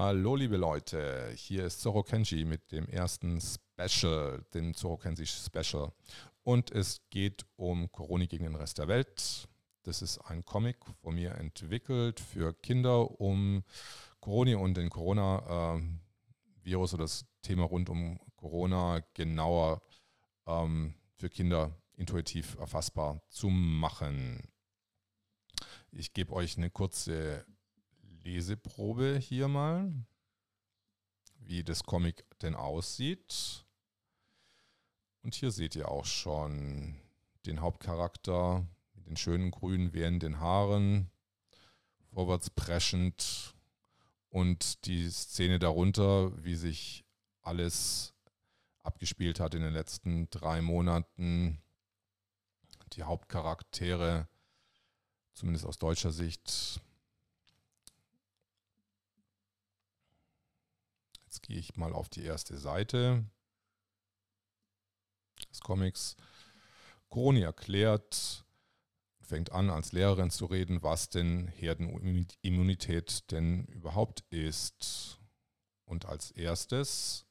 Hallo 0.00 0.36
liebe 0.36 0.56
Leute, 0.56 1.32
hier 1.34 1.64
ist 1.64 1.80
Zoro 1.80 2.04
Kenji 2.04 2.44
mit 2.44 2.70
dem 2.70 2.86
ersten 2.86 3.40
Special, 3.40 4.44
dem 4.54 4.72
Zoro 4.72 4.96
Kenji 4.96 5.26
Special. 5.26 5.90
Und 6.44 6.70
es 6.70 7.00
geht 7.10 7.44
um 7.56 7.90
Corona 7.90 8.26
gegen 8.26 8.44
den 8.44 8.54
Rest 8.54 8.78
der 8.78 8.86
Welt. 8.86 9.48
Das 9.82 10.00
ist 10.00 10.18
ein 10.18 10.44
Comic 10.44 10.76
von 11.02 11.16
mir 11.16 11.32
entwickelt 11.32 12.20
für 12.20 12.54
Kinder, 12.54 13.20
um 13.20 13.64
Corona 14.20 14.58
und 14.58 14.76
den 14.76 14.88
Corona-Virus 14.88 16.94
oder 16.94 17.02
das 17.02 17.26
Thema 17.42 17.64
rund 17.64 17.90
um 17.90 18.20
Corona 18.36 19.00
genauer 19.14 19.82
ähm, 20.46 20.94
für 21.16 21.28
Kinder 21.28 21.76
intuitiv 21.96 22.56
erfassbar 22.60 23.20
zu 23.30 23.48
machen. 23.48 24.48
Ich 25.90 26.12
gebe 26.12 26.34
euch 26.34 26.56
eine 26.56 26.70
kurze 26.70 27.44
Leseprobe 28.24 29.18
hier 29.18 29.48
mal, 29.48 29.92
wie 31.36 31.64
das 31.64 31.82
Comic 31.82 32.24
denn 32.40 32.54
aussieht. 32.54 33.66
Und 35.22 35.34
hier 35.34 35.50
seht 35.50 35.76
ihr 35.76 35.88
auch 35.88 36.04
schon 36.04 37.00
den 37.46 37.60
Hauptcharakter 37.60 38.66
mit 38.94 39.06
den 39.06 39.16
schönen 39.16 39.50
grünen 39.50 39.92
wehenden 39.92 40.40
Haaren, 40.40 41.10
vorwärts 42.12 42.50
preschend 42.50 43.54
und 44.28 44.84
die 44.86 45.08
Szene 45.10 45.58
darunter, 45.58 46.32
wie 46.44 46.56
sich 46.56 47.04
alles 47.42 48.14
abgespielt 48.82 49.40
hat 49.40 49.54
in 49.54 49.62
den 49.62 49.72
letzten 49.72 50.28
drei 50.30 50.60
Monaten. 50.60 51.62
Die 52.94 53.02
Hauptcharaktere, 53.02 54.28
zumindest 55.34 55.66
aus 55.66 55.78
deutscher 55.78 56.10
Sicht, 56.10 56.80
gehe 61.48 61.58
ich 61.58 61.76
mal 61.76 61.94
auf 61.94 62.10
die 62.10 62.24
erste 62.24 62.58
Seite 62.58 63.24
des 65.50 65.60
Comics. 65.60 66.14
Kroni 67.08 67.40
erklärt, 67.40 68.44
fängt 69.22 69.50
an, 69.52 69.70
als 69.70 69.92
Lehrerin 69.92 70.30
zu 70.30 70.44
reden, 70.44 70.82
was 70.82 71.08
denn 71.08 71.48
Herdenimmunität 71.48 73.30
denn 73.30 73.64
überhaupt 73.64 74.24
ist. 74.28 75.18
Und 75.86 76.04
als 76.04 76.32
erstes 76.32 77.24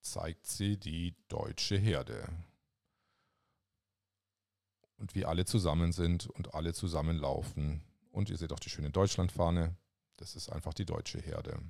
zeigt 0.00 0.46
sie 0.46 0.76
die 0.76 1.16
deutsche 1.26 1.76
Herde. 1.76 2.28
Und 4.98 5.16
wie 5.16 5.24
alle 5.24 5.44
zusammen 5.46 5.90
sind 5.90 6.28
und 6.28 6.54
alle 6.54 6.74
zusammenlaufen. 6.74 7.82
Und 8.12 8.30
ihr 8.30 8.38
seht 8.38 8.52
auch 8.52 8.60
die 8.60 8.70
schöne 8.70 8.90
Deutschlandfahne. 8.90 9.74
Das 10.16 10.36
ist 10.36 10.48
einfach 10.48 10.74
die 10.74 10.84
deutsche 10.84 11.18
Herde. 11.18 11.60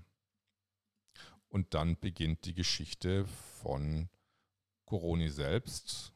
Und 1.53 1.75
dann 1.75 1.99
beginnt 2.01 2.47
die 2.47 2.55
Geschichte 2.55 3.27
von 3.27 4.09
Coroni 4.87 5.29
selbst, 5.29 6.15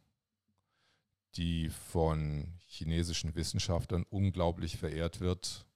die 1.34 1.68
von 1.68 2.54
chinesischen 2.66 3.34
Wissenschaftlern 3.34 4.04
unglaublich 4.08 4.78
verehrt 4.78 5.20
wird. 5.20 5.66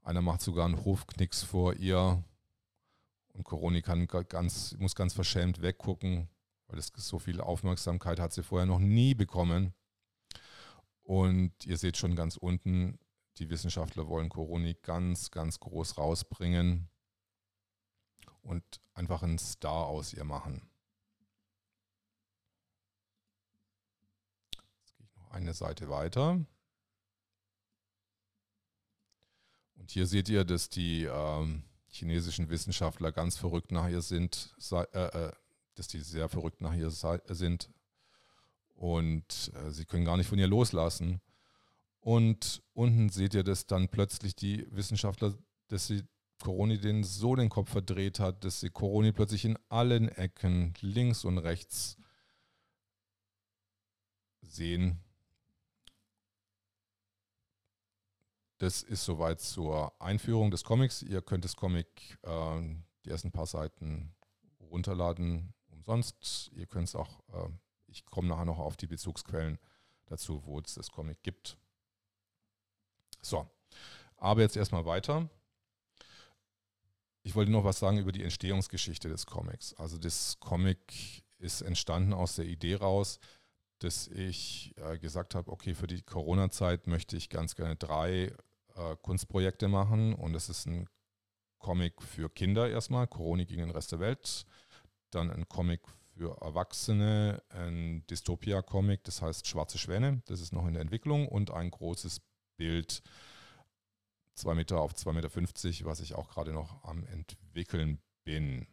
Einer 0.00 0.22
macht 0.22 0.40
sogar 0.40 0.64
einen 0.64 0.86
Hofknicks 0.86 1.42
vor 1.42 1.74
ihr 1.74 2.24
und 3.34 3.44
Coroni 3.44 3.82
kann 3.82 4.06
ganz, 4.06 4.74
muss 4.78 4.94
ganz 4.94 5.12
verschämt 5.12 5.60
weggucken, 5.60 6.30
weil 6.66 6.76
das 6.76 6.90
so 6.96 7.18
viel 7.18 7.42
Aufmerksamkeit 7.42 8.18
hat 8.18 8.32
sie 8.32 8.42
vorher 8.42 8.64
noch 8.64 8.78
nie 8.78 9.12
bekommen. 9.14 9.74
Und 11.02 11.52
ihr 11.66 11.76
seht 11.76 11.98
schon 11.98 12.16
ganz 12.16 12.38
unten, 12.38 12.98
die 13.36 13.50
Wissenschaftler 13.50 14.08
wollen 14.08 14.30
Coroni 14.30 14.78
ganz, 14.80 15.30
ganz 15.30 15.60
groß 15.60 15.98
rausbringen 15.98 16.88
und 18.48 18.64
einfach 18.94 19.22
einen 19.22 19.38
Star 19.38 19.86
aus 19.86 20.14
ihr 20.14 20.24
machen. 20.24 20.62
Jetzt 24.80 24.96
gehe 24.96 25.06
ich 25.06 25.14
noch 25.16 25.30
eine 25.30 25.52
Seite 25.52 25.90
weiter. 25.90 26.40
Und 29.74 29.90
hier 29.90 30.06
seht 30.06 30.30
ihr, 30.30 30.44
dass 30.44 30.70
die 30.70 31.04
ähm, 31.04 31.62
chinesischen 31.88 32.48
Wissenschaftler 32.48 33.12
ganz 33.12 33.36
verrückt 33.36 33.70
nach 33.70 33.88
ihr 33.88 34.00
sind, 34.00 34.54
äh, 34.72 34.82
äh, 34.82 35.32
dass 35.74 35.88
die 35.88 36.00
sehr 36.00 36.30
verrückt 36.30 36.62
nach 36.62 36.74
ihr 36.74 36.90
sind 36.90 37.70
und 38.74 39.52
äh, 39.54 39.70
sie 39.70 39.84
können 39.84 40.06
gar 40.06 40.16
nicht 40.16 40.28
von 40.28 40.38
ihr 40.38 40.48
loslassen. 40.48 41.20
Und 42.00 42.62
unten 42.72 43.10
seht 43.10 43.34
ihr, 43.34 43.44
dass 43.44 43.66
dann 43.66 43.88
plötzlich 43.88 44.34
die 44.34 44.66
Wissenschaftler, 44.70 45.36
dass 45.68 45.86
sie 45.86 46.04
Coroni 46.38 46.78
den 46.78 47.04
so 47.04 47.34
den 47.34 47.48
Kopf 47.48 47.70
verdreht 47.70 48.20
hat, 48.20 48.44
dass 48.44 48.60
sie 48.60 48.70
Coroni 48.70 49.12
plötzlich 49.12 49.44
in 49.44 49.58
allen 49.68 50.08
Ecken 50.08 50.74
links 50.80 51.24
und 51.24 51.38
rechts 51.38 51.96
sehen. 54.42 55.00
Das 58.58 58.82
ist 58.82 59.04
soweit 59.04 59.40
zur 59.40 60.00
Einführung 60.00 60.50
des 60.50 60.64
Comics. 60.64 61.02
Ihr 61.02 61.22
könnt 61.22 61.44
das 61.44 61.54
Comic, 61.54 62.18
äh, 62.22 62.60
die 63.04 63.10
ersten 63.10 63.30
paar 63.30 63.46
Seiten 63.46 64.14
runterladen, 64.60 65.54
umsonst. 65.68 66.50
Ihr 66.54 66.66
könnt 66.66 66.88
es 66.88 66.96
auch, 66.96 67.20
äh, 67.32 67.48
ich 67.86 68.04
komme 68.06 68.28
nachher 68.28 68.44
noch 68.44 68.58
auf 68.58 68.76
die 68.76 68.88
Bezugsquellen 68.88 69.58
dazu, 70.06 70.44
wo 70.44 70.58
es 70.58 70.74
das 70.74 70.90
Comic 70.90 71.22
gibt. 71.22 71.56
So, 73.22 73.48
aber 74.16 74.40
jetzt 74.40 74.56
erstmal 74.56 74.84
weiter. 74.84 75.28
Ich 77.28 77.34
wollte 77.34 77.52
noch 77.52 77.62
was 77.62 77.78
sagen 77.78 77.98
über 77.98 78.10
die 78.10 78.22
Entstehungsgeschichte 78.22 79.10
des 79.10 79.26
Comics. 79.26 79.74
Also 79.74 79.98
das 79.98 80.40
Comic 80.40 81.24
ist 81.36 81.60
entstanden 81.60 82.14
aus 82.14 82.36
der 82.36 82.46
Idee 82.46 82.76
raus, 82.76 83.20
dass 83.80 84.08
ich 84.08 84.72
äh, 84.76 84.98
gesagt 84.98 85.34
habe, 85.34 85.52
okay, 85.52 85.74
für 85.74 85.86
die 85.86 86.00
Corona-Zeit 86.00 86.86
möchte 86.86 87.18
ich 87.18 87.28
ganz 87.28 87.54
gerne 87.54 87.76
drei 87.76 88.32
äh, 88.76 88.96
Kunstprojekte 89.02 89.68
machen. 89.68 90.14
Und 90.14 90.32
das 90.32 90.48
ist 90.48 90.64
ein 90.64 90.88
Comic 91.58 92.00
für 92.00 92.30
Kinder 92.30 92.70
erstmal, 92.70 93.06
Corona 93.06 93.44
gegen 93.44 93.60
den 93.60 93.72
Rest 93.72 93.92
der 93.92 94.00
Welt, 94.00 94.46
dann 95.10 95.30
ein 95.30 95.46
Comic 95.48 95.82
für 96.16 96.34
Erwachsene, 96.40 97.42
ein 97.50 98.06
Dystopia-Comic, 98.06 99.04
das 99.04 99.20
heißt 99.20 99.46
Schwarze 99.46 99.76
Schwäne, 99.76 100.22
das 100.24 100.40
ist 100.40 100.54
noch 100.54 100.66
in 100.66 100.72
der 100.72 100.80
Entwicklung. 100.80 101.28
Und 101.28 101.50
ein 101.50 101.70
großes 101.70 102.22
Bild 102.56 103.02
2 104.38 104.54
Meter 104.54 104.80
auf 104.80 104.94
2,50 104.94 105.12
Meter, 105.12 105.84
was 105.84 106.00
ich 106.00 106.14
auch 106.14 106.28
gerade 106.30 106.52
noch 106.52 106.82
am 106.84 107.04
entwickeln 107.04 108.00
bin. 108.24 108.66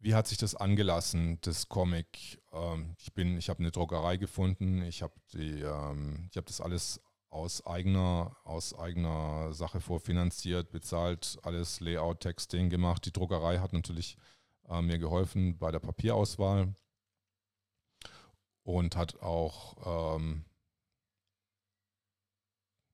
Wie 0.00 0.14
hat 0.14 0.28
sich 0.28 0.38
das 0.38 0.54
angelassen, 0.54 1.40
das 1.40 1.68
Comic? 1.68 2.40
Ähm, 2.52 2.94
ich 2.98 3.16
ich 3.16 3.48
habe 3.48 3.60
eine 3.60 3.72
Druckerei 3.72 4.16
gefunden, 4.16 4.82
ich 4.82 5.02
habe 5.02 5.14
ähm, 5.34 6.28
ich 6.32 6.40
das 6.44 6.60
alles 6.60 7.00
aus 7.30 7.66
eigener, 7.66 8.36
aus 8.44 8.78
eigener 8.78 9.52
Sache 9.52 9.80
vorfinanziert, 9.80 10.70
bezahlt, 10.70 11.38
alles 11.42 11.80
Layout, 11.80 12.20
Texting 12.20 12.70
gemacht. 12.70 13.04
Die 13.06 13.12
Druckerei 13.12 13.58
hat 13.58 13.72
natürlich 13.72 14.16
äh, 14.68 14.80
mir 14.82 14.98
geholfen 14.98 15.58
bei 15.58 15.70
der 15.72 15.80
Papierauswahl 15.80 16.74
und 18.62 18.96
hat 18.96 19.20
auch 19.20 20.16
ähm, 20.16 20.44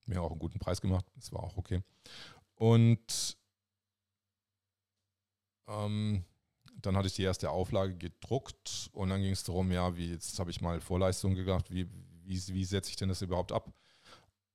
mir 0.07 0.23
auch 0.23 0.31
einen 0.31 0.39
guten 0.39 0.59
Preis 0.59 0.81
gemacht. 0.81 1.07
Das 1.17 1.33
war 1.33 1.43
auch 1.43 1.57
okay. 1.57 1.83
Und 2.57 3.37
ähm, 5.69 6.25
dann 6.81 6.97
hatte 6.97 7.09
ich 7.09 7.15
die 7.15 7.23
erste 7.23 7.51
Auflage 7.51 7.97
gedruckt 7.97 8.91
und 8.93 9.09
dann 9.09 9.23
ging 9.23 9.33
es 9.33 9.45
darum, 9.45 9.71
ja, 9.73 9.97
wie 9.97 10.11
jetzt 10.11 10.39
habe 10.39 10.51
ich 10.51 10.61
mal 10.61 10.81
Vorleistungen 10.81 11.35
gedacht, 11.35 11.71
wie, 11.71 11.89
wie, 12.25 12.41
wie 12.49 12.65
setze 12.65 12.91
ich 12.91 12.97
denn 12.97 13.09
das 13.09 13.23
überhaupt 13.23 13.53
ab? 13.53 13.73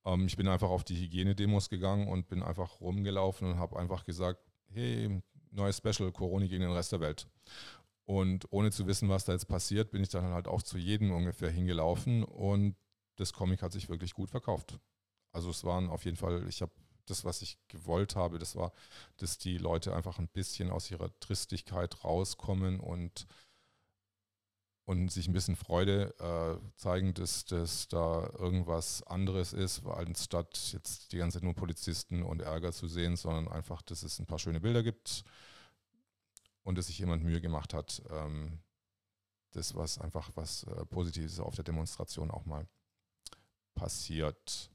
Ähm, 0.06 0.28
ich 0.28 0.38
bin 0.38 0.48
einfach 0.48 0.70
auf 0.70 0.84
die 0.84 0.98
Hygienedemos 0.98 1.70
gegangen 1.70 2.08
und 2.08 2.28
bin 2.28 2.44
einfach 2.44 2.82
rumgelaufen 2.82 3.52
und 3.52 3.60
habe 3.60 3.80
einfach 3.80 4.06
gesagt, 4.06 4.42
hey, 4.68 5.22
neues 5.52 5.78
Special, 5.78 6.12
Corona 6.12 6.46
gegen 6.46 6.62
den 6.62 6.72
Rest 6.72 6.92
der 6.92 7.00
Welt. 7.00 7.28
Und 8.06 8.52
ohne 8.52 8.72
zu 8.72 8.88
wissen, 8.88 9.10
was 9.10 9.26
da 9.26 9.34
jetzt 9.34 9.48
passiert, 9.48 9.92
bin 9.92 10.02
ich 10.02 10.10
dann 10.10 10.26
halt 10.26 10.48
auch 10.48 10.64
zu 10.64 10.78
jedem 10.78 11.12
ungefähr 11.12 11.50
hingelaufen 11.50 12.24
und 12.24 12.76
das 13.18 13.34
Comic 13.34 13.62
hat 13.62 13.72
sich 13.72 13.90
wirklich 13.90 14.14
gut 14.14 14.30
verkauft. 14.30 14.80
Also 15.32 15.50
es 15.50 15.64
waren 15.64 15.90
auf 15.90 16.06
jeden 16.06 16.18
Fall, 16.18 16.48
ich 16.48 16.62
habe 16.62 16.72
das, 17.06 17.26
was 17.26 17.42
ich 17.42 17.58
gewollt 17.68 18.16
habe, 18.16 18.40
das 18.40 18.56
war, 18.56 18.72
dass 19.18 19.38
die 19.38 19.58
Leute 19.58 19.96
einfach 19.96 20.20
ein 20.20 20.28
bisschen 20.28 20.70
aus 20.70 20.90
ihrer 20.92 21.10
Tristigkeit 21.20 22.04
rauskommen 22.04 22.80
und, 22.80 23.28
und 24.86 25.10
sich 25.10 25.28
ein 25.28 25.34
bisschen 25.34 25.56
Freude 25.56 26.16
äh, 26.20 26.78
zeigen, 26.78 27.14
dass, 27.14 27.46
dass 27.46 27.88
da 27.88 28.30
irgendwas 28.38 29.04
anderes 29.04 29.54
ist, 29.54 29.86
anstatt 29.86 30.72
jetzt 30.74 31.12
die 31.12 31.18
ganze 31.18 31.38
Zeit 31.38 31.44
nur 31.44 31.56
Polizisten 31.56 32.24
und 32.24 32.42
Ärger 32.42 32.72
zu 32.72 32.88
sehen, 32.88 33.16
sondern 33.16 33.48
einfach, 33.48 33.82
dass 33.82 34.04
es 34.04 34.20
ein 34.20 34.28
paar 34.28 34.40
schöne 34.40 34.60
Bilder 34.60 34.84
gibt 34.84 35.24
und 36.64 36.78
dass 36.78 36.88
sich 36.88 37.00
jemand 37.00 37.24
Mühe 37.24 37.42
gemacht 37.42 37.74
hat, 37.74 38.02
ähm, 38.12 38.60
das, 39.52 39.74
was 39.76 39.98
einfach 39.98 40.30
was 40.36 40.64
äh, 40.64 40.86
Positives 40.86 41.40
auf 41.40 41.56
der 41.56 41.64
Demonstration 41.64 42.30
auch 42.30 42.46
mal 42.46 42.68
passiert. 43.74 44.70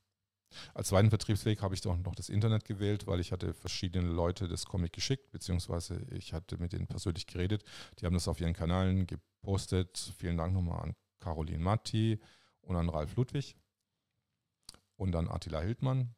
Als 0.72 0.88
zweiten 0.88 1.10
Vertriebsweg 1.10 1.62
habe 1.62 1.74
ich 1.74 1.80
doch 1.80 1.96
noch 1.96 2.14
das 2.14 2.28
Internet 2.28 2.64
gewählt, 2.64 3.06
weil 3.06 3.20
ich 3.20 3.32
hatte 3.32 3.54
verschiedene 3.54 4.08
Leute 4.08 4.48
das 4.48 4.66
Comic 4.66 4.92
geschickt, 4.92 5.30
beziehungsweise 5.30 6.06
ich 6.10 6.32
hatte 6.32 6.58
mit 6.58 6.72
denen 6.72 6.86
persönlich 6.86 7.26
geredet. 7.26 7.64
Die 7.98 8.06
haben 8.06 8.14
das 8.14 8.28
auf 8.28 8.40
ihren 8.40 8.54
Kanälen 8.54 9.06
gepostet. 9.06 10.12
Vielen 10.18 10.36
Dank 10.36 10.54
nochmal 10.54 10.82
an 10.82 10.94
Caroline 11.20 11.62
Matti 11.62 12.20
und 12.60 12.76
an 12.76 12.88
Ralf 12.88 13.16
Ludwig 13.16 13.56
und 14.96 15.14
an 15.16 15.28
Attila 15.28 15.60
Hildmann, 15.60 16.14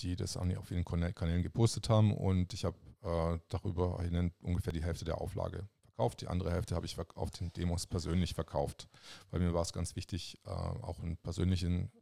die 0.00 0.16
das 0.16 0.36
auf 0.36 0.70
ihren 0.70 0.84
Kanälen 0.84 1.42
gepostet 1.42 1.88
haben. 1.88 2.16
Und 2.16 2.52
ich 2.52 2.64
habe 2.64 2.78
äh, 3.02 3.38
darüber 3.48 3.98
ungefähr 4.40 4.72
die 4.72 4.82
Hälfte 4.82 5.04
der 5.04 5.20
Auflage 5.20 5.68
verkauft. 5.82 6.20
Die 6.20 6.28
andere 6.28 6.50
Hälfte 6.50 6.74
habe 6.74 6.86
ich 6.86 6.98
auf 6.98 7.30
den 7.30 7.52
Demos 7.52 7.86
persönlich 7.86 8.34
verkauft, 8.34 8.88
weil 9.30 9.40
mir 9.40 9.54
war 9.54 9.62
es 9.62 9.72
ganz 9.72 9.96
wichtig, 9.96 10.40
äh, 10.44 10.50
auch 10.50 11.00
einen 11.00 11.16
persönlichen 11.18 11.92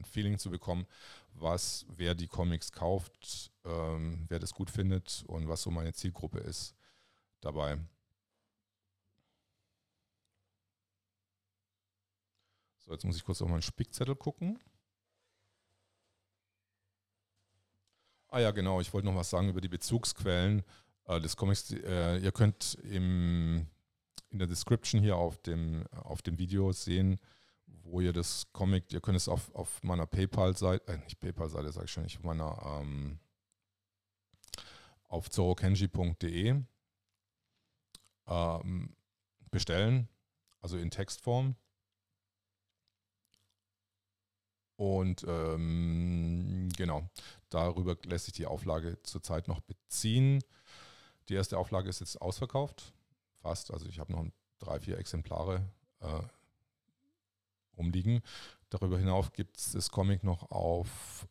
äh, 0.00 0.06
Feeling 0.06 0.38
zu 0.38 0.50
bekommen, 0.50 0.86
was, 1.34 1.86
wer 1.88 2.14
die 2.14 2.28
Comics 2.28 2.72
kauft, 2.72 3.52
ähm, 3.64 4.26
wer 4.28 4.38
das 4.38 4.54
gut 4.54 4.70
findet 4.70 5.24
und 5.26 5.48
was 5.48 5.62
so 5.62 5.70
meine 5.70 5.92
Zielgruppe 5.92 6.38
ist 6.38 6.74
dabei. 7.40 7.78
So, 12.78 12.92
jetzt 12.92 13.04
muss 13.04 13.16
ich 13.16 13.24
kurz 13.24 13.40
auf 13.42 13.48
meinen 13.48 13.62
Spickzettel 13.62 14.16
gucken. 14.16 14.58
Ah 18.28 18.38
ja, 18.38 18.52
genau, 18.52 18.80
ich 18.80 18.92
wollte 18.92 19.06
noch 19.06 19.16
was 19.16 19.30
sagen 19.30 19.48
über 19.48 19.60
die 19.60 19.68
Bezugsquellen 19.68 20.62
äh, 21.06 21.20
des 21.20 21.36
Comics. 21.36 21.72
Äh, 21.72 22.18
ihr 22.18 22.32
könnt 22.32 22.78
im, 22.84 23.66
in 24.30 24.38
der 24.38 24.46
Description 24.46 25.00
hier 25.00 25.16
auf 25.16 25.36
dem, 25.42 25.84
auf 25.92 26.22
dem 26.22 26.38
Video 26.38 26.70
sehen, 26.72 27.18
wo 27.82 28.00
ihr 28.00 28.12
das 28.12 28.52
Comic, 28.52 28.92
ihr 28.92 29.00
könnt 29.00 29.16
es 29.16 29.28
auf, 29.28 29.54
auf 29.54 29.82
meiner 29.82 30.06
PayPal-Seite, 30.06 30.92
äh, 30.92 30.98
nicht 30.98 31.20
PayPal-Seite, 31.20 31.72
sage 31.72 31.86
ich 31.86 31.92
schon 31.92 32.04
nicht, 32.04 32.18
auf 32.18 32.24
meiner 32.24 32.80
ähm, 32.80 33.18
auf 35.08 35.28
zorokenji.de 35.28 36.62
ähm, 38.28 38.96
bestellen, 39.50 40.08
also 40.60 40.78
in 40.78 40.90
Textform. 40.90 41.56
Und 44.76 45.24
ähm, 45.28 46.70
genau, 46.76 47.06
darüber 47.50 47.96
lässt 48.04 48.26
sich 48.26 48.34
die 48.34 48.46
Auflage 48.46 49.02
zurzeit 49.02 49.46
noch 49.46 49.60
beziehen. 49.60 50.42
Die 51.28 51.34
erste 51.34 51.58
Auflage 51.58 51.90
ist 51.90 52.00
jetzt 52.00 52.22
ausverkauft, 52.22 52.94
fast. 53.42 53.72
Also 53.72 53.86
ich 53.86 53.98
habe 53.98 54.12
noch 54.12 54.24
drei, 54.58 54.80
vier 54.80 54.98
Exemplare 54.98 55.68
äh, 56.00 56.22
rumliegen. 57.80 58.22
Darüber 58.68 58.98
hinaus 58.98 59.32
gibt 59.32 59.56
es 59.56 59.72
das 59.72 59.90
Comic 59.90 60.22
noch 60.22 60.50
auf, 60.50 61.26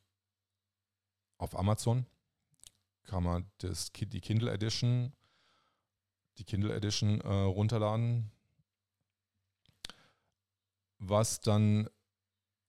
auf 1.37 1.57
Amazon. 1.57 2.05
Kann 3.03 3.23
man 3.23 3.49
das, 3.59 3.91
die 3.91 4.21
Kindle 4.21 4.51
Edition, 4.51 5.13
die 6.37 6.43
Kindle 6.43 6.75
Edition 6.75 7.21
äh, 7.21 7.27
runterladen. 7.27 8.31
Was 10.97 11.39
dann 11.39 11.89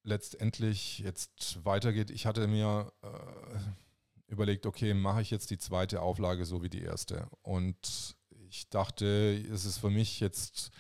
letztendlich 0.03 1.01
jetzt 1.01 1.65
weitergeht, 1.65 2.11
ich 2.11 2.27
hatte 2.27 2.47
mir 2.47 2.93
äh, 3.03 4.33
überlegt, 4.33 4.67
okay, 4.67 4.95
mache 4.95 5.23
ich 5.23 5.31
jetzt 5.31 5.51
die 5.51 5.59
zweite 5.59 6.01
Auflage 6.01 6.45
so 6.45 6.63
wie 6.63 6.71
die 6.71 6.83
erste. 6.83 7.29
Und 7.43 8.17
ich 8.49 8.69
dachte, 8.69 9.07
es 9.53 9.65
ist 9.65 9.79
für 9.79 9.91
mich 9.91 10.21
jetzt, 10.21 10.71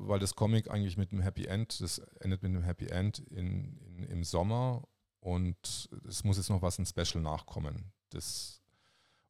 weil 0.00 0.18
das 0.18 0.34
Comic 0.34 0.70
eigentlich 0.70 0.96
mit 0.96 1.12
einem 1.12 1.20
Happy 1.20 1.46
End, 1.46 1.80
das 1.80 1.98
endet 2.20 2.42
mit 2.42 2.50
einem 2.50 2.62
Happy 2.62 2.86
End 2.86 3.18
in, 3.18 3.76
in, 3.78 4.04
im 4.04 4.24
Sommer 4.24 4.88
und 5.20 5.90
es 6.08 6.24
muss 6.24 6.38
jetzt 6.38 6.48
noch 6.48 6.62
was 6.62 6.78
ein 6.78 6.86
Special 6.86 7.22
nachkommen. 7.22 7.92
Das, 8.08 8.62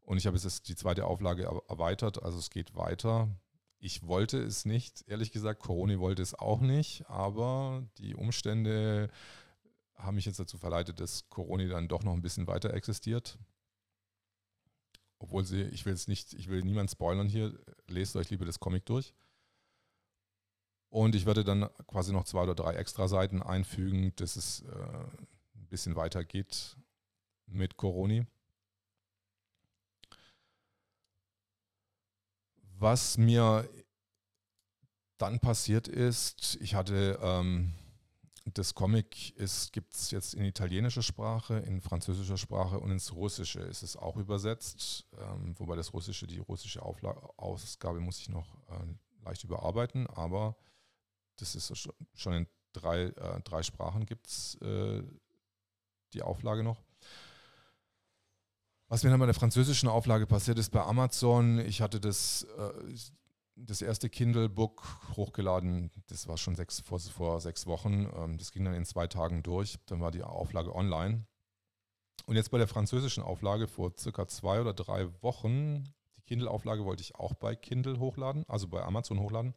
und 0.01 0.17
ich 0.17 0.27
habe 0.27 0.37
jetzt 0.37 0.69
die 0.69 0.77
zweite 0.77 1.07
Auflage 1.07 1.45
erweitert, 1.69 2.23
also 2.23 2.39
es 2.39 2.51
geht 2.51 2.77
weiter. 2.77 3.29
Ich 3.79 4.07
wollte 4.07 4.39
es 4.39 4.65
nicht, 4.65 5.05
ehrlich 5.09 5.33
gesagt. 5.33 5.61
Corona 5.61 5.99
wollte 5.99 6.23
es 6.23 6.35
auch 6.35 6.61
nicht, 6.61 7.09
aber 7.09 7.83
die 7.99 8.15
Umstände 8.15 9.11
haben 9.95 10.15
mich 10.15 10.27
jetzt 10.27 10.39
dazu 10.39 10.57
verleitet, 10.57 11.01
dass 11.01 11.29
Corona 11.31 11.67
dann 11.67 11.89
doch 11.89 12.05
noch 12.05 12.13
ein 12.13 12.23
bisschen 12.23 12.47
weiter 12.47 12.73
existiert. 12.75 13.39
Obwohl 15.19 15.45
sie, 15.45 15.63
ich 15.63 15.85
will 15.85 15.93
es 15.93 16.09
nicht, 16.09 16.33
ich 16.33 16.49
will 16.49 16.63
niemand 16.63 16.91
spoilern 16.91 17.29
hier, 17.29 17.59
lest 17.89 18.17
euch 18.17 18.31
lieber 18.31 18.45
das 18.45 18.61
Comic 18.61 18.87
durch. 18.87 19.13
Und 20.91 21.15
ich 21.15 21.25
werde 21.25 21.45
dann 21.45 21.69
quasi 21.87 22.13
noch 22.13 22.25
zwei 22.25 22.43
oder 22.43 22.55
drei 22.55 22.75
extra 22.75 23.07
Seiten 23.07 23.43
einfügen, 23.43 24.13
dass 24.17 24.37
es 24.37 24.63
äh, 24.63 24.75
ein 25.55 25.67
bisschen 25.69 25.95
weiter 25.95 26.25
geht 26.25 26.77
mit 27.47 27.77
Corona. 27.77 28.27
Was 32.79 33.19
mir 33.19 33.69
dann 35.19 35.39
passiert 35.39 35.87
ist, 35.87 36.57
ich 36.61 36.75
hatte 36.75 37.19
ähm, 37.23 37.75
das 38.55 38.75
Comic 38.75 39.35
gibt 39.73 39.93
es 39.93 40.11
jetzt 40.11 40.35
in 40.35 40.45
italienischer 40.45 41.03
Sprache, 41.03 41.59
in 41.59 41.81
französischer 41.81 42.39
Sprache 42.39 42.81
und 42.81 42.91
ins 42.91 43.15
Russische 43.15 43.61
ist 43.61 43.83
es 43.83 43.97
auch 43.97 44.17
übersetzt, 44.17 45.07
ähm, 45.19 45.55
wobei 45.59 45.77
das 45.77 45.93
Russische, 45.93 46.27
die 46.27 46.39
russische 46.39 46.83
Aufla 46.83 47.11
Ausgabe 47.37 48.01
muss 48.01 48.19
ich 48.19 48.29
noch 48.29 48.55
äh, 48.71 49.25
leicht 49.25 49.45
überarbeiten, 49.45 50.07
aber 50.09 50.57
das 51.41 51.55
ist 51.55 51.89
schon 52.15 52.33
in 52.33 52.47
drei, 52.73 53.05
äh, 53.05 53.41
drei 53.43 53.63
Sprachen 53.63 54.07
gibt 54.07 54.27
es 54.27 54.55
äh, 54.57 55.03
die 56.13 56.23
Auflage 56.23 56.63
noch. 56.63 56.83
Was 58.89 59.05
mir 59.05 59.11
dann 59.11 59.21
bei 59.21 59.27
der 59.27 59.35
französischen 59.35 59.89
Auflage 59.89 60.27
passiert 60.27 60.59
ist 60.59 60.71
bei 60.71 60.83
Amazon, 60.83 61.61
ich 61.61 61.81
hatte 61.81 62.01
das, 62.01 62.43
äh, 62.59 62.95
das 63.55 63.83
erste 63.83 64.11
Kindle-Book 64.11 65.17
hochgeladen, 65.17 65.91
das 66.09 66.27
war 66.27 66.37
schon 66.37 66.57
sechs, 66.57 66.81
vor, 66.81 66.99
vor 66.99 67.41
sechs 67.41 67.67
Wochen, 67.67 68.11
ähm, 68.17 68.37
das 68.37 68.51
ging 68.51 68.65
dann 68.65 68.75
in 68.75 68.85
zwei 68.85 69.07
Tagen 69.07 69.43
durch, 69.43 69.79
dann 69.87 70.01
war 70.01 70.11
die 70.11 70.25
Auflage 70.25 70.75
online. 70.75 71.25
Und 72.27 72.37
jetzt 72.37 72.51
bei 72.51 72.59
der 72.59 72.69
französischen 72.69 73.23
Auflage 73.23 73.69
vor 73.69 73.93
circa 73.97 74.27
zwei 74.27 74.61
oder 74.61 74.75
drei 74.75 75.09
Wochen, 75.23 75.85
die 76.17 76.23
Kindle-Auflage 76.23 76.85
wollte 76.85 77.03
ich 77.03 77.15
auch 77.15 77.35
bei 77.35 77.55
Kindle 77.55 77.99
hochladen, 77.99 78.45
also 78.49 78.67
bei 78.67 78.83
Amazon 78.83 79.21
hochladen. 79.21 79.55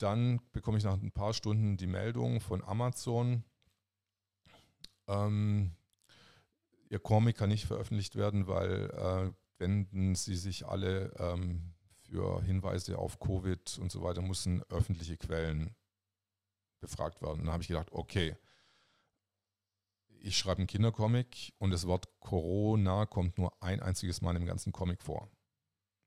Dann 0.00 0.40
bekomme 0.52 0.78
ich 0.78 0.84
nach 0.84 1.00
ein 1.00 1.12
paar 1.12 1.34
Stunden 1.34 1.76
die 1.76 1.86
Meldung 1.86 2.40
von 2.40 2.62
Amazon, 2.64 3.44
ähm, 5.06 5.72
Ihr 6.88 6.98
Comic 6.98 7.36
kann 7.36 7.50
nicht 7.50 7.66
veröffentlicht 7.66 8.16
werden, 8.16 8.48
weil 8.48 8.90
äh, 8.90 9.32
wenden 9.60 10.16
sie 10.16 10.34
sich 10.34 10.66
alle 10.66 11.14
ähm, 11.18 11.74
für 12.02 12.42
Hinweise 12.42 12.98
auf 12.98 13.20
Covid 13.20 13.78
und 13.78 13.92
so 13.92 14.02
weiter, 14.02 14.22
müssen 14.22 14.62
öffentliche 14.70 15.16
Quellen 15.16 15.76
befragt 16.80 17.22
werden. 17.22 17.44
Dann 17.44 17.52
habe 17.52 17.62
ich 17.62 17.68
gedacht, 17.68 17.92
okay, 17.92 18.36
ich 20.08 20.36
schreibe 20.36 20.58
einen 20.58 20.66
Kindercomic 20.66 21.52
und 21.58 21.70
das 21.70 21.86
Wort 21.86 22.08
Corona 22.18 23.06
kommt 23.06 23.38
nur 23.38 23.62
ein 23.62 23.80
einziges 23.80 24.20
Mal 24.20 24.34
im 24.34 24.44
ganzen 24.44 24.72
Comic 24.72 25.00
vor. 25.02 25.30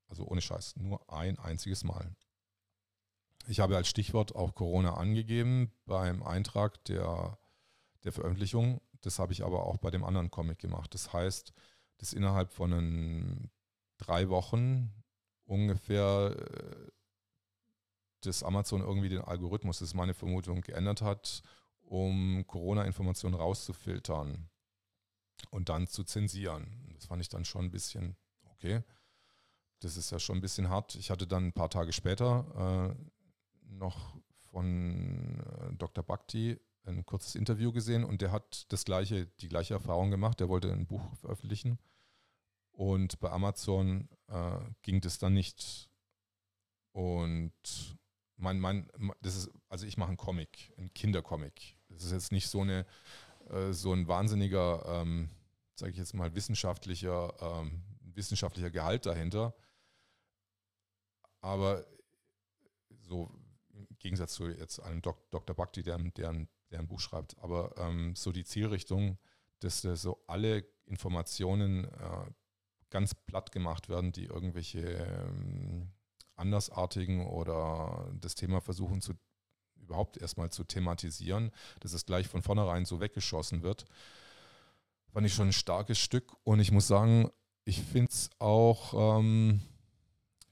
Also 0.08 0.26
ohne 0.26 0.42
Scheiß, 0.42 0.76
nur 0.76 1.10
ein 1.10 1.38
einziges 1.38 1.82
Mal. 1.82 2.14
Ich 3.46 3.60
habe 3.60 3.76
als 3.76 3.88
Stichwort 3.88 4.34
auch 4.34 4.54
Corona 4.54 4.94
angegeben 4.94 5.72
beim 5.86 6.22
Eintrag 6.22 6.82
der, 6.84 7.38
der 8.04 8.12
Veröffentlichung 8.12 8.80
das 9.04 9.18
habe 9.18 9.32
ich 9.32 9.44
aber 9.44 9.66
auch 9.66 9.76
bei 9.76 9.90
dem 9.90 10.04
anderen 10.04 10.30
Comic 10.30 10.58
gemacht. 10.58 10.94
Das 10.94 11.12
heißt, 11.12 11.52
dass 11.98 12.12
innerhalb 12.12 12.52
von 12.52 12.72
einen, 12.72 13.50
drei 13.98 14.28
Wochen 14.28 14.92
ungefähr 15.44 16.34
äh, 16.36 16.90
das 18.22 18.42
Amazon 18.42 18.80
irgendwie 18.80 19.10
den 19.10 19.20
Algorithmus, 19.20 19.78
das 19.78 19.88
ist 19.88 19.94
meine 19.94 20.14
Vermutung, 20.14 20.62
geändert 20.62 21.02
hat, 21.02 21.42
um 21.82 22.44
Corona-Informationen 22.46 23.36
rauszufiltern 23.36 24.48
und 25.50 25.68
dann 25.68 25.86
zu 25.86 26.02
zensieren. 26.02 26.90
Das 26.94 27.06
fand 27.06 27.20
ich 27.20 27.28
dann 27.28 27.44
schon 27.44 27.66
ein 27.66 27.70
bisschen, 27.70 28.16
okay, 28.50 28.82
das 29.80 29.96
ist 29.96 30.10
ja 30.10 30.18
schon 30.18 30.38
ein 30.38 30.40
bisschen 30.40 30.70
hart. 30.70 30.94
Ich 30.94 31.10
hatte 31.10 31.26
dann 31.26 31.48
ein 31.48 31.52
paar 31.52 31.70
Tage 31.70 31.92
später 31.92 32.96
äh, 32.96 33.04
noch 33.78 34.16
von 34.50 35.40
äh, 35.40 35.74
Dr. 35.76 36.04
Bhakti 36.04 36.58
ein 36.86 37.04
kurzes 37.06 37.34
Interview 37.34 37.72
gesehen 37.72 38.04
und 38.04 38.20
der 38.20 38.30
hat 38.30 38.70
das 38.72 38.84
gleiche, 38.84 39.26
die 39.40 39.48
gleiche 39.48 39.74
Erfahrung 39.74 40.10
gemacht. 40.10 40.40
Der 40.40 40.48
wollte 40.48 40.72
ein 40.72 40.86
Buch 40.86 41.14
veröffentlichen 41.16 41.78
und 42.72 43.20
bei 43.20 43.30
Amazon 43.30 44.08
äh, 44.28 44.58
ging 44.82 45.00
das 45.00 45.18
dann 45.18 45.34
nicht. 45.34 45.90
Und 46.92 47.52
mein, 48.36 48.58
mein, 48.60 48.90
das 49.20 49.36
ist, 49.36 49.50
also 49.68 49.86
ich 49.86 49.96
mache 49.96 50.08
einen 50.08 50.16
Comic, 50.16 50.72
einen 50.76 50.92
Kindercomic. 50.92 51.76
Das 51.88 52.04
ist 52.04 52.12
jetzt 52.12 52.32
nicht 52.32 52.48
so 52.48 52.60
eine, 52.60 52.84
äh, 53.48 53.72
so 53.72 53.92
ein 53.92 54.06
wahnsinniger, 54.08 54.84
ähm, 54.86 55.30
sage 55.74 55.92
ich 55.92 55.98
jetzt 55.98 56.14
mal, 56.14 56.34
wissenschaftlicher, 56.34 57.34
ähm, 57.40 57.82
wissenschaftlicher 58.00 58.70
Gehalt 58.70 59.06
dahinter. 59.06 59.54
Aber 61.40 61.84
so 63.02 63.30
Gegensatz 64.04 64.34
zu 64.34 64.48
jetzt 64.48 64.80
einem 64.80 65.00
Dok 65.00 65.30
Dr. 65.30 65.56
Bhakti, 65.56 65.82
der, 65.82 65.96
der, 65.96 66.46
der 66.70 66.78
ein 66.78 66.86
Buch 66.86 67.00
schreibt, 67.00 67.38
aber 67.38 67.74
ähm, 67.78 68.14
so 68.14 68.32
die 68.32 68.44
Zielrichtung, 68.44 69.18
dass 69.60 69.80
so 69.80 70.22
alle 70.26 70.66
Informationen 70.84 71.84
äh, 71.84 72.30
ganz 72.90 73.14
platt 73.14 73.50
gemacht 73.50 73.88
werden, 73.88 74.12
die 74.12 74.26
irgendwelche 74.26 74.80
ähm, 74.80 75.90
andersartigen 76.36 77.26
oder 77.26 78.12
das 78.20 78.34
Thema 78.34 78.60
versuchen 78.60 79.00
zu 79.00 79.14
überhaupt 79.76 80.18
erstmal 80.18 80.50
zu 80.50 80.64
thematisieren, 80.64 81.50
dass 81.80 81.94
es 81.94 82.04
gleich 82.04 82.28
von 82.28 82.42
vornherein 82.42 82.84
so 82.84 83.00
weggeschossen 83.00 83.62
wird, 83.62 83.86
fand 85.12 85.26
ich 85.26 85.32
schon 85.32 85.48
ein 85.48 85.52
starkes 85.52 85.98
Stück. 85.98 86.36
Und 86.44 86.60
ich 86.60 86.72
muss 86.72 86.86
sagen, 86.86 87.30
ich 87.64 87.82
finde 87.82 88.10
es 88.10 88.30
auch 88.38 89.18
ähm, 89.18 89.62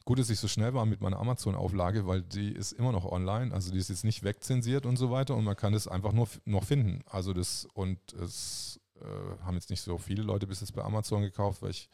gut, 0.04 0.18
dass 0.18 0.30
ich 0.30 0.38
so 0.38 0.49
schnell 0.49 0.75
war 0.75 0.87
mit 0.87 1.00
meiner 1.00 1.18
Amazon-Auflage, 1.18 2.06
weil 2.06 2.23
die 2.23 2.52
ist 2.52 2.73
immer 2.73 2.92
noch 2.92 3.04
online. 3.04 3.52
Also 3.52 3.73
die 3.73 3.78
ist 3.78 3.90
jetzt 3.90 4.04
nicht 4.04 4.23
wegzensiert 4.23 4.87
und 4.87 4.97
so 4.97 5.11
weiter 5.11 5.35
und 5.37 5.44
man 5.44 5.56
kann 5.56 5.75
es 5.75 5.88
einfach 5.88 6.12
nur 6.12 6.28
noch 6.44 6.64
finden. 6.64 7.02
Also 7.06 7.32
das 7.32 7.66
und 7.75 7.99
es 8.14 8.80
äh, 9.00 9.44
haben 9.44 9.54
jetzt 9.54 9.71
nicht 9.71 9.82
so 9.82 9.99
viele 9.99 10.23
Leute 10.23 10.47
bis 10.47 10.61
jetzt 10.61 10.75
bei 10.75 10.82
Amazon 10.82 11.23
gekauft, 11.23 11.62
weil 11.62 11.71
ich 11.71 11.88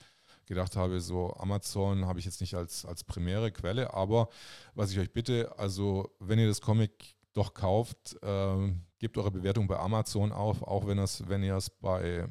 gedacht 0.47 0.77
habe, 0.77 1.01
so 1.01 1.35
Amazon 1.35 2.07
habe 2.07 2.19
ich 2.19 2.25
jetzt 2.25 2.41
nicht 2.41 2.55
als, 2.55 2.85
als 2.85 3.05
primäre 3.05 3.53
Quelle, 3.53 3.93
aber 3.93 4.29
was 4.75 4.91
ich 4.91 4.99
euch 4.99 5.13
bitte, 5.13 5.53
also 5.59 6.11
wenn 6.21 6.39
ihr 6.39 6.49
das 6.49 6.61
Comic 6.61 7.15
doch 7.35 7.53
kauft, 7.53 8.17
äh, 8.23 8.73
gebt 8.99 9.19
eure 9.19 9.31
Bewertung 9.31 9.69
bei 9.69 9.79
Amazon 9.79 10.33
auf, 10.33 10.63
auch 10.63 10.87
wenn, 10.87 10.97
das, 10.97 11.29
wenn 11.29 11.43
ihr 11.43 11.57
es 11.57 11.71
bei 11.71 12.27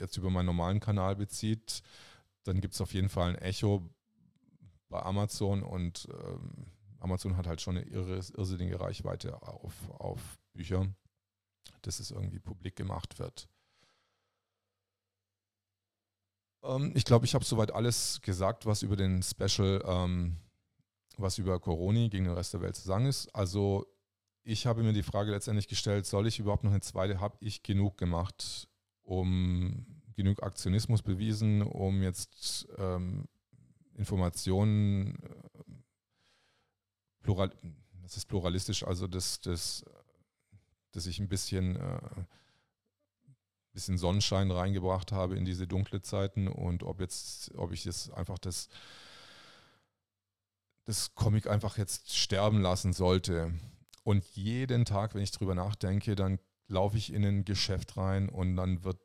jetzt 0.00 0.16
über 0.16 0.30
meinen 0.30 0.46
normalen 0.46 0.80
Kanal 0.80 1.16
bezieht, 1.16 1.82
dann 2.44 2.60
gibt 2.60 2.74
es 2.74 2.80
auf 2.80 2.94
jeden 2.94 3.08
Fall 3.08 3.30
ein 3.30 3.34
Echo 3.36 3.88
bei 4.96 5.02
Amazon 5.02 5.62
und 5.62 6.08
ähm, 6.10 6.72
Amazon 7.00 7.36
hat 7.36 7.46
halt 7.46 7.60
schon 7.60 7.76
eine 7.76 7.86
irre, 7.86 8.14
irrsinnige 8.16 8.80
Reichweite 8.80 9.42
auf, 9.42 9.90
auf 9.90 10.38
Bücher, 10.54 10.86
dass 11.82 12.00
es 12.00 12.10
irgendwie 12.10 12.38
publik 12.38 12.76
gemacht 12.76 13.18
wird. 13.18 13.46
Ähm, 16.62 16.92
ich 16.94 17.04
glaube, 17.04 17.26
ich 17.26 17.34
habe 17.34 17.44
soweit 17.44 17.72
alles 17.72 18.22
gesagt, 18.22 18.64
was 18.64 18.82
über 18.82 18.96
den 18.96 19.22
Special, 19.22 19.82
ähm, 19.84 20.38
was 21.18 21.36
über 21.36 21.60
Corona 21.60 22.08
gegen 22.08 22.24
den 22.24 22.34
Rest 22.34 22.54
der 22.54 22.62
Welt 22.62 22.76
zu 22.76 22.86
sagen 22.86 23.04
ist. 23.04 23.28
Also 23.34 23.86
ich 24.44 24.66
habe 24.66 24.82
mir 24.82 24.94
die 24.94 25.02
Frage 25.02 25.30
letztendlich 25.30 25.68
gestellt, 25.68 26.06
soll 26.06 26.26
ich 26.26 26.38
überhaupt 26.38 26.64
noch 26.64 26.70
eine 26.70 26.80
zweite? 26.80 27.20
Habe 27.20 27.36
ich 27.40 27.62
genug 27.62 27.98
gemacht, 27.98 28.66
um 29.02 29.84
genug 30.14 30.42
Aktionismus 30.42 31.02
bewiesen, 31.02 31.60
um 31.60 32.02
jetzt 32.02 32.66
ähm, 32.78 33.28
Informationen 33.96 35.16
äh, 35.22 35.72
plural, 37.22 37.52
das 38.02 38.16
ist 38.16 38.26
pluralistisch, 38.26 38.84
also 38.84 39.06
dass, 39.06 39.40
dass, 39.40 39.84
dass 40.92 41.06
ich 41.06 41.18
ein 41.18 41.28
bisschen 41.28 41.76
äh, 41.76 42.24
bisschen 43.76 43.98
Sonnenschein 43.98 44.50
reingebracht 44.50 45.12
habe 45.12 45.36
in 45.36 45.44
diese 45.44 45.68
dunkle 45.68 46.00
Zeiten 46.00 46.48
und 46.48 46.82
ob 46.82 46.98
jetzt, 46.98 47.54
ob 47.56 47.72
ich 47.72 47.84
jetzt 47.84 48.12
einfach 48.14 48.38
das, 48.38 48.68
das 50.86 51.14
Comic 51.14 51.46
einfach 51.46 51.78
jetzt 51.78 52.16
sterben 52.16 52.60
lassen 52.60 52.92
sollte. 52.92 53.52
Und 54.02 54.24
jeden 54.34 54.84
Tag, 54.86 55.14
wenn 55.14 55.22
ich 55.22 55.30
drüber 55.30 55.54
nachdenke, 55.54 56.16
dann 56.16 56.38
laufe 56.68 56.96
ich 56.96 57.12
in 57.12 57.24
ein 57.24 57.44
Geschäft 57.44 57.96
rein 57.96 58.28
und 58.28 58.56
dann 58.56 58.82
wird, 58.82 58.98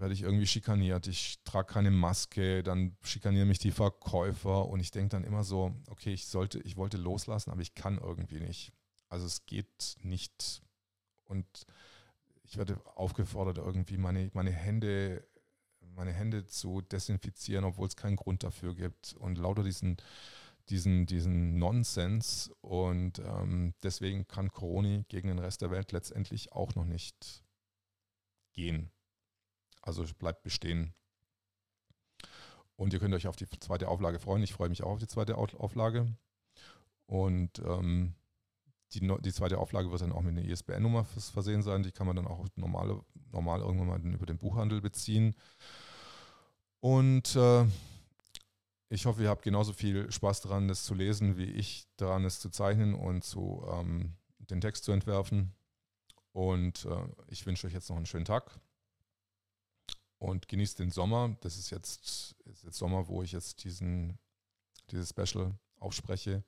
werde 0.00 0.14
ich 0.14 0.22
irgendwie 0.22 0.46
schikaniert. 0.46 1.06
Ich 1.06 1.38
trage 1.44 1.72
keine 1.72 1.90
Maske, 1.90 2.62
dann 2.62 2.96
schikanieren 3.02 3.48
mich 3.48 3.58
die 3.58 3.72
Verkäufer 3.72 4.68
und 4.68 4.80
ich 4.80 4.90
denke 4.90 5.10
dann 5.10 5.24
immer 5.24 5.44
so, 5.44 5.74
okay, 5.88 6.12
ich 6.12 6.26
sollte, 6.26 6.60
ich 6.60 6.76
wollte 6.76 6.96
loslassen, 6.96 7.50
aber 7.50 7.62
ich 7.62 7.74
kann 7.74 7.98
irgendwie 7.98 8.40
nicht. 8.40 8.72
Also 9.08 9.26
es 9.26 9.46
geht 9.46 9.96
nicht. 10.02 10.62
Und 11.24 11.46
ich 12.44 12.56
werde 12.56 12.80
aufgefordert, 12.96 13.58
irgendwie 13.58 13.98
meine, 13.98 14.30
meine 14.32 14.50
Hände, 14.50 15.26
meine 15.80 16.12
Hände 16.12 16.46
zu 16.46 16.80
desinfizieren, 16.80 17.64
obwohl 17.64 17.88
es 17.88 17.96
keinen 17.96 18.16
Grund 18.16 18.42
dafür 18.42 18.74
gibt. 18.74 19.14
Und 19.14 19.38
lauter 19.38 19.62
diesen, 19.62 19.96
diesen, 20.68 21.06
diesen 21.06 21.58
Nonsens. 21.58 22.50
Und 22.60 23.18
ähm, 23.18 23.74
deswegen 23.82 24.26
kann 24.28 24.50
Corona 24.50 25.02
gegen 25.08 25.28
den 25.28 25.38
Rest 25.38 25.62
der 25.62 25.70
Welt 25.70 25.92
letztendlich 25.92 26.52
auch 26.52 26.74
noch 26.74 26.84
nicht 26.84 27.44
gehen. 28.52 28.90
Also 29.82 30.04
bleibt 30.18 30.42
bestehen. 30.42 30.94
Und 32.76 32.92
ihr 32.92 33.00
könnt 33.00 33.14
euch 33.14 33.26
auf 33.26 33.36
die 33.36 33.48
zweite 33.48 33.88
Auflage 33.88 34.20
freuen. 34.20 34.42
Ich 34.42 34.52
freue 34.52 34.68
mich 34.68 34.82
auch 34.82 34.92
auf 34.92 34.98
die 35.00 35.08
zweite 35.08 35.36
Auflage. 35.36 36.06
Und 37.06 37.58
ähm, 37.60 38.14
die, 38.92 39.00
die 39.00 39.32
zweite 39.32 39.58
Auflage 39.58 39.90
wird 39.90 40.00
dann 40.00 40.12
auch 40.12 40.22
mit 40.22 40.36
einer 40.36 40.48
ISBN-Nummer 40.48 41.04
versehen 41.04 41.62
sein. 41.62 41.82
Die 41.82 41.90
kann 41.90 42.06
man 42.06 42.16
dann 42.16 42.26
auch 42.26 42.46
normal, 42.54 43.00
normal 43.32 43.60
irgendwann 43.60 43.88
mal 43.88 44.00
über 44.00 44.26
den 44.26 44.38
Buchhandel 44.38 44.80
beziehen. 44.80 45.34
Und 46.80 47.34
äh, 47.34 47.64
ich 48.90 49.06
hoffe, 49.06 49.22
ihr 49.22 49.28
habt 49.28 49.42
genauso 49.42 49.72
viel 49.72 50.10
Spaß 50.10 50.42
daran, 50.42 50.68
das 50.68 50.84
zu 50.84 50.94
lesen, 50.94 51.36
wie 51.36 51.50
ich 51.50 51.86
daran, 51.96 52.24
es 52.24 52.40
zu 52.40 52.48
zeichnen 52.48 52.94
und 52.94 53.24
zu, 53.24 53.66
ähm, 53.70 54.14
den 54.38 54.60
Text 54.60 54.84
zu 54.84 54.92
entwerfen. 54.92 55.52
Und 56.32 56.84
äh, 56.84 57.08
ich 57.26 57.44
wünsche 57.44 57.66
euch 57.66 57.72
jetzt 57.72 57.90
noch 57.90 57.96
einen 57.96 58.06
schönen 58.06 58.24
Tag 58.24 58.60
und 60.18 60.48
genießt 60.48 60.78
den 60.78 60.90
Sommer. 60.90 61.36
Das 61.40 61.56
ist 61.56 61.70
jetzt, 61.70 62.36
ist 62.44 62.64
jetzt 62.64 62.78
Sommer, 62.78 63.08
wo 63.08 63.22
ich 63.22 63.32
jetzt 63.32 63.64
diesen, 63.64 64.18
dieses 64.90 65.10
Special 65.10 65.58
aufspreche. 65.78 66.44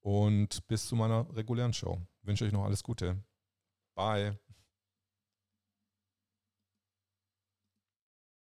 Und 0.00 0.66
bis 0.68 0.86
zu 0.86 0.96
meiner 0.96 1.26
regulären 1.34 1.72
Show. 1.72 2.00
Wünsche 2.22 2.44
euch 2.44 2.52
noch 2.52 2.64
alles 2.64 2.82
Gute. 2.82 3.22
Bye. 3.94 4.38